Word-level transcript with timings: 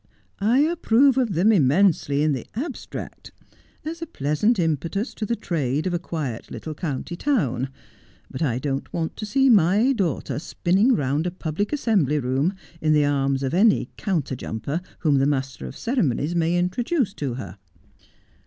'I 0.55 0.61
approve 0.61 1.15
of 1.19 1.33
them 1.35 1.51
immensely 1.51 2.23
in 2.23 2.31
the 2.33 2.47
abstract, 2.55 3.31
as 3.85 4.01
a 4.01 4.07
pleasant 4.07 4.57
impetus 4.57 5.13
to 5.13 5.27
the 5.27 5.35
trade 5.35 5.85
of 5.85 5.93
a 5.93 5.99
quiet 5.99 6.49
little 6.49 6.73
county 6.73 7.15
town, 7.15 7.69
but 8.31 8.41
I 8.41 8.57
don't 8.57 8.91
want 8.91 9.15
to 9.17 9.27
see 9.27 9.47
my 9.47 9.93
daughter 9.93 10.39
spinning 10.39 10.95
round 10.95 11.27
a 11.27 11.29
public 11.29 11.71
assembly 11.71 12.17
room 12.17 12.55
iii 12.81 12.89
the 12.89 13.05
arms 13.05 13.43
of 13.43 13.53
any 13.53 13.89
counterjumper 13.95 14.81
whom 15.01 15.19
the 15.19 15.27
master 15.27 15.67
of 15.67 15.75
the 15.75 15.79
ceremonies 15.81 16.33
may 16.33 16.57
introduce 16.57 17.13
to 17.13 17.35
her.' 17.35 17.59